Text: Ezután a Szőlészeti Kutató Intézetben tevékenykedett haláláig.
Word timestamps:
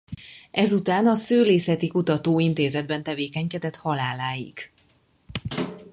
Ezután 0.51 1.07
a 1.07 1.15
Szőlészeti 1.15 1.87
Kutató 1.87 2.39
Intézetben 2.39 3.03
tevékenykedett 3.03 3.75
haláláig. 3.75 4.71